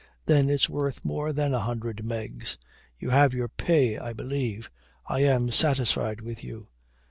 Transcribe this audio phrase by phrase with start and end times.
[0.25, 2.57] "Then it's worth more than a hundred megs."
[2.97, 4.71] "You have your pay, I believe.
[5.05, 6.69] I am satisfied with you."